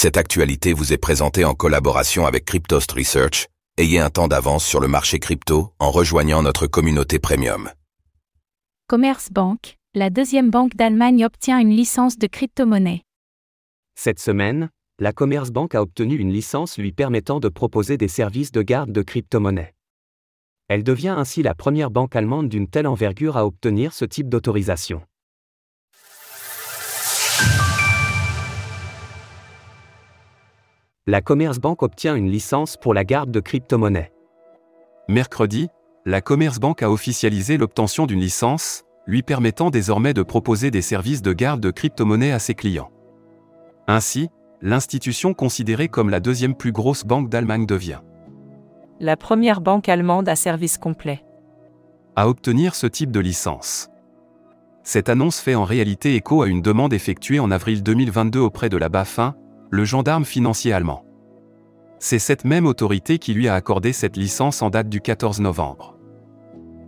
Cette 0.00 0.16
actualité 0.16 0.74
vous 0.74 0.92
est 0.92 0.96
présentée 0.96 1.44
en 1.44 1.54
collaboration 1.54 2.24
avec 2.24 2.44
Cryptost 2.44 2.92
Research. 2.92 3.48
Ayez 3.78 3.98
un 3.98 4.10
temps 4.10 4.28
d'avance 4.28 4.64
sur 4.64 4.78
le 4.78 4.86
marché 4.86 5.18
crypto 5.18 5.72
en 5.80 5.90
rejoignant 5.90 6.40
notre 6.40 6.68
communauté 6.68 7.18
premium. 7.18 7.68
Commerzbank, 8.86 9.76
la 9.96 10.08
deuxième 10.08 10.50
banque 10.50 10.76
d'Allemagne 10.76 11.24
obtient 11.24 11.58
une 11.58 11.70
licence 11.70 12.16
de 12.16 12.28
crypto-monnaie. 12.28 13.02
Cette 13.96 14.20
semaine, 14.20 14.70
la 15.00 15.12
Commerzbank 15.12 15.74
a 15.74 15.82
obtenu 15.82 16.14
une 16.14 16.32
licence 16.32 16.78
lui 16.78 16.92
permettant 16.92 17.40
de 17.40 17.48
proposer 17.48 17.96
des 17.96 18.06
services 18.06 18.52
de 18.52 18.62
garde 18.62 18.92
de 18.92 19.02
crypto-monnaies. 19.02 19.74
Elle 20.68 20.84
devient 20.84 21.16
ainsi 21.18 21.42
la 21.42 21.56
première 21.56 21.90
banque 21.90 22.14
allemande 22.14 22.48
d'une 22.48 22.68
telle 22.68 22.86
envergure 22.86 23.36
à 23.36 23.44
obtenir 23.44 23.92
ce 23.92 24.04
type 24.04 24.28
d'autorisation. 24.28 25.02
La 31.10 31.22
Commerzbank 31.22 31.82
obtient 31.82 32.16
une 32.16 32.30
licence 32.30 32.76
pour 32.76 32.92
la 32.92 33.02
garde 33.02 33.30
de 33.30 33.40
crypto-monnaies. 33.40 34.12
Mercredi, 35.08 35.70
la 36.04 36.20
Commerzbank 36.20 36.82
a 36.82 36.90
officialisé 36.90 37.56
l'obtention 37.56 38.04
d'une 38.04 38.20
licence, 38.20 38.84
lui 39.06 39.22
permettant 39.22 39.70
désormais 39.70 40.12
de 40.12 40.22
proposer 40.22 40.70
des 40.70 40.82
services 40.82 41.22
de 41.22 41.32
garde 41.32 41.62
de 41.62 41.70
crypto-monnaies 41.70 42.32
à 42.32 42.38
ses 42.38 42.52
clients. 42.52 42.90
Ainsi, 43.86 44.28
l'institution 44.60 45.32
considérée 45.32 45.88
comme 45.88 46.10
la 46.10 46.20
deuxième 46.20 46.54
plus 46.54 46.72
grosse 46.72 47.06
banque 47.06 47.30
d'Allemagne 47.30 47.64
devient 47.64 48.00
la 49.00 49.16
première 49.16 49.62
banque 49.62 49.88
allemande 49.88 50.28
à 50.28 50.36
service 50.36 50.76
complet. 50.76 51.24
à 52.16 52.28
obtenir 52.28 52.74
ce 52.74 52.86
type 52.86 53.12
de 53.12 53.20
licence. 53.20 53.88
Cette 54.82 55.08
annonce 55.08 55.40
fait 55.40 55.54
en 55.54 55.64
réalité 55.64 56.16
écho 56.16 56.42
à 56.42 56.48
une 56.48 56.60
demande 56.60 56.92
effectuée 56.92 57.40
en 57.40 57.50
avril 57.50 57.82
2022 57.82 58.40
auprès 58.40 58.68
de 58.68 58.76
la 58.76 58.90
BaFin, 58.90 59.36
le 59.70 59.84
gendarme 59.84 60.24
financier 60.24 60.72
allemand. 60.72 61.04
C'est 61.98 62.18
cette 62.18 62.44
même 62.44 62.66
autorité 62.66 63.18
qui 63.18 63.34
lui 63.34 63.48
a 63.48 63.54
accordé 63.54 63.92
cette 63.92 64.16
licence 64.16 64.62
en 64.62 64.70
date 64.70 64.88
du 64.88 65.00
14 65.00 65.40
novembre. 65.40 65.96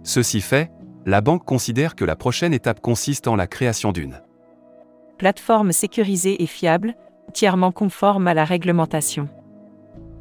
Ceci 0.02 0.40
fait, 0.40 0.70
la 1.04 1.20
banque 1.20 1.44
considère 1.44 1.96
que 1.96 2.04
la 2.04 2.16
prochaine 2.16 2.54
étape 2.54 2.80
consiste 2.80 3.26
en 3.26 3.36
la 3.36 3.46
création 3.46 3.92
d'une 3.92 4.22
Plateforme 5.18 5.72
sécurisée 5.72 6.42
et 6.42 6.46
fiable, 6.46 6.94
entièrement 7.28 7.72
conforme 7.72 8.26
à 8.26 8.34
la 8.34 8.44
réglementation. 8.44 9.28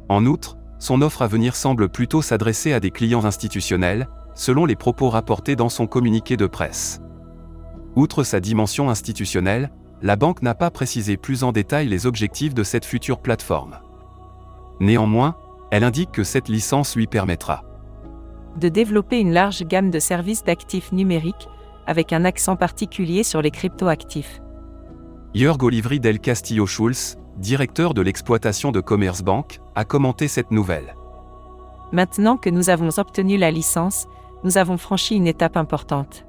En 0.08 0.26
outre, 0.26 0.58
son 0.78 1.02
offre 1.02 1.22
à 1.22 1.26
venir 1.26 1.56
semble 1.56 1.88
plutôt 1.88 2.20
s'adresser 2.20 2.72
à 2.72 2.80
des 2.80 2.90
clients 2.90 3.24
institutionnels, 3.24 4.08
selon 4.34 4.66
les 4.66 4.76
propos 4.76 5.08
rapportés 5.08 5.56
dans 5.56 5.68
son 5.68 5.86
communiqué 5.86 6.36
de 6.36 6.46
presse. 6.46 7.00
Outre 7.96 8.22
sa 8.22 8.40
dimension 8.40 8.90
institutionnelle, 8.90 9.70
la 10.02 10.16
banque 10.16 10.42
n'a 10.42 10.54
pas 10.54 10.70
précisé 10.70 11.16
plus 11.16 11.44
en 11.44 11.52
détail 11.52 11.88
les 11.88 12.06
objectifs 12.06 12.54
de 12.54 12.62
cette 12.62 12.84
future 12.84 13.20
plateforme. 13.20 13.78
Néanmoins, 14.80 15.36
elle 15.70 15.84
indique 15.84 16.10
que 16.10 16.24
cette 16.24 16.48
licence 16.48 16.96
lui 16.96 17.06
permettra 17.06 17.64
De 18.56 18.68
développer 18.68 19.20
une 19.20 19.32
large 19.32 19.64
gamme 19.64 19.90
de 19.90 19.98
services 19.98 20.42
d'actifs 20.42 20.92
numériques, 20.92 21.48
avec 21.86 22.12
un 22.12 22.24
accent 22.24 22.56
particulier 22.56 23.22
sur 23.22 23.42
les 23.42 23.50
cryptoactifs. 23.50 24.40
Jörg 25.34 25.62
Olivry 25.62 26.00
del 26.00 26.18
Castillo 26.18 26.66
Schulz, 26.66 27.18
directeur 27.36 27.94
de 27.94 28.02
l'exploitation 28.02 28.72
de 28.72 28.80
Commerzbank, 28.80 29.60
a 29.74 29.84
commenté 29.84 30.28
cette 30.28 30.50
nouvelle. 30.50 30.94
Maintenant 31.92 32.36
que 32.36 32.50
nous 32.50 32.70
avons 32.70 32.98
obtenu 32.98 33.36
la 33.36 33.50
licence, 33.50 34.06
nous 34.44 34.58
avons 34.58 34.76
franchi 34.76 35.16
une 35.16 35.26
étape 35.26 35.56
importante. 35.56 36.24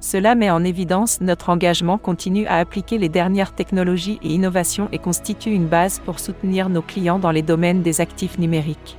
Cela 0.00 0.34
met 0.34 0.50
en 0.50 0.62
évidence 0.62 1.20
notre 1.20 1.48
engagement 1.48 1.98
continu 1.98 2.46
à 2.46 2.56
appliquer 2.56 2.98
les 2.98 3.08
dernières 3.08 3.54
technologies 3.54 4.18
et 4.22 4.28
innovations 4.28 4.88
et 4.92 4.98
constitue 4.98 5.50
une 5.50 5.66
base 5.66 6.00
pour 6.04 6.20
soutenir 6.20 6.68
nos 6.68 6.82
clients 6.82 7.18
dans 7.18 7.30
les 7.30 7.42
domaines 7.42 7.82
des 7.82 8.00
actifs 8.00 8.38
numériques. 8.38 8.98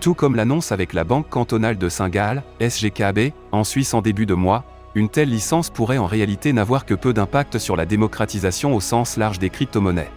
Tout 0.00 0.14
comme 0.14 0.36
l'annonce 0.36 0.72
avec 0.72 0.92
la 0.92 1.04
Banque 1.04 1.28
cantonale 1.28 1.78
de 1.78 1.88
Saint-Gall, 1.88 2.44
SGKB, 2.60 3.32
en 3.50 3.64
Suisse 3.64 3.94
en 3.94 4.02
début 4.02 4.26
de 4.26 4.34
mois, 4.34 4.64
une 4.94 5.08
telle 5.08 5.28
licence 5.28 5.68
pourrait 5.68 5.98
en 5.98 6.06
réalité 6.06 6.52
n'avoir 6.52 6.86
que 6.86 6.94
peu 6.94 7.12
d'impact 7.12 7.58
sur 7.58 7.76
la 7.76 7.84
démocratisation 7.84 8.74
au 8.74 8.80
sens 8.80 9.16
large 9.16 9.38
des 9.38 9.50
crypto-monnaies. 9.50 10.10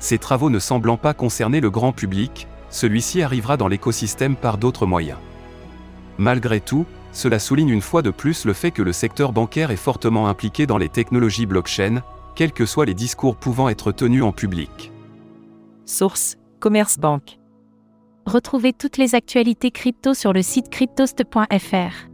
Ces 0.00 0.18
travaux 0.18 0.50
ne 0.50 0.58
semblant 0.58 0.96
pas 0.96 1.14
concerner 1.14 1.60
le 1.60 1.70
grand 1.70 1.92
public, 1.92 2.48
celui-ci 2.70 3.22
arrivera 3.22 3.56
dans 3.56 3.68
l'écosystème 3.68 4.36
par 4.36 4.58
d'autres 4.58 4.84
moyens. 4.84 5.18
Malgré 6.18 6.60
tout, 6.60 6.84
cela 7.12 7.38
souligne 7.38 7.70
une 7.70 7.80
fois 7.80 8.02
de 8.02 8.10
plus 8.10 8.44
le 8.44 8.52
fait 8.52 8.70
que 8.70 8.82
le 8.82 8.92
secteur 8.92 9.32
bancaire 9.32 9.70
est 9.70 9.76
fortement 9.76 10.28
impliqué 10.28 10.66
dans 10.66 10.78
les 10.78 10.88
technologies 10.88 11.46
blockchain, 11.46 12.02
quels 12.34 12.52
que 12.52 12.66
soient 12.66 12.86
les 12.86 12.94
discours 12.94 13.36
pouvant 13.36 13.68
être 13.68 13.92
tenus 13.92 14.22
en 14.22 14.32
public. 14.32 14.92
Source 15.86 16.36
Commerzbank. 16.60 17.38
Retrouvez 18.26 18.72
toutes 18.72 18.98
les 18.98 19.14
actualités 19.14 19.70
crypto 19.70 20.12
sur 20.12 20.32
le 20.32 20.42
site 20.42 20.68
cryptost.fr. 20.70 22.08